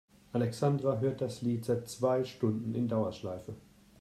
Alexandra 0.33 0.97
hört 0.97 1.21
das 1.21 1.43
Lied 1.43 1.63
seit 1.63 1.87
zwei 1.87 2.23
Stunden 2.23 2.73
in 2.73 2.87
Dauerschleife. 2.87 3.53